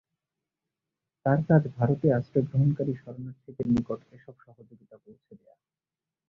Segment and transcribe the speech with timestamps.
[1.25, 5.55] তাঁর কাজ ভারতে আশ্রয় গ্রহণকারী শরণার্থীদের নিকট এসব সহযোগিতা পৌঁছে দেওয়া।